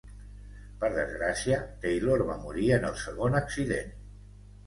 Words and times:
Per 0.83 0.87
desgràcia, 0.93 1.59
Taylor 1.83 2.23
va 2.29 2.39
morir 2.45 2.69
en 2.79 2.87
el 2.89 2.97
segon 3.03 3.37
accident. 3.43 3.93